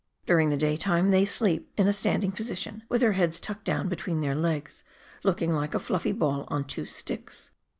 [0.25, 4.19] During the daytime they sleep in a standing position, with their heads tucked down between
[4.21, 4.83] their legs,
[5.23, 7.51] looking like a fluffy ball on two sticks.